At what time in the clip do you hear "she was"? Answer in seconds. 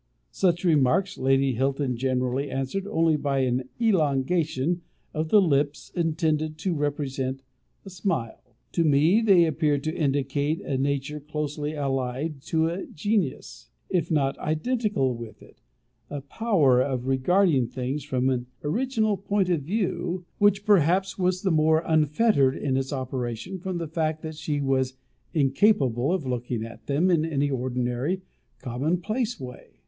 24.35-24.97